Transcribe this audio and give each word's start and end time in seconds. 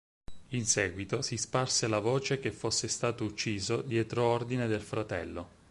In 0.47 0.65
seguito 0.65 1.21
si 1.21 1.37
sparse 1.37 1.87
la 1.87 1.99
voce 1.99 2.39
che 2.39 2.51
fosse 2.51 2.87
stato 2.87 3.23
ucciso 3.23 3.83
dietro 3.83 4.23
ordine 4.23 4.65
del 4.65 4.81
fratello. 4.81 5.49